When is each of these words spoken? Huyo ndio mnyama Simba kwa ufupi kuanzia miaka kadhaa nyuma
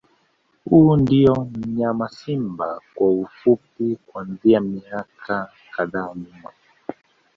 Huyo 0.69 0.97
ndio 0.97 1.35
mnyama 1.51 2.09
Simba 2.09 2.81
kwa 2.95 3.09
ufupi 3.11 3.97
kuanzia 4.07 4.61
miaka 4.61 5.51
kadhaa 5.75 6.13
nyuma 6.15 6.49